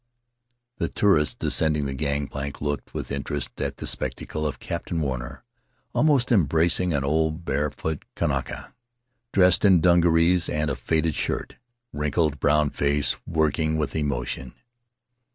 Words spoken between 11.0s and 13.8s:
shirt, wrinkled brown face working